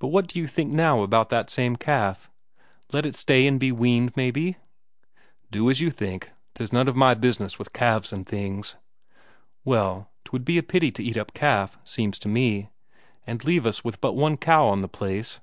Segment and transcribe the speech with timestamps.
[0.00, 2.28] But what do you think now about that same calf.
[2.92, 4.56] Let it stay and be weaned, maybe?"
[5.52, 8.74] "Do as you think; 'tis none of my business with calves and things."
[9.64, 12.70] "Well, 'twould be a pity to eat up calf, seems to me.
[13.24, 15.38] And leave us with but one cow on the place."